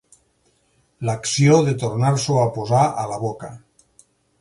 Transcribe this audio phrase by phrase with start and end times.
[1.09, 3.55] L'acció de tornar-s'ho a posar a la boca.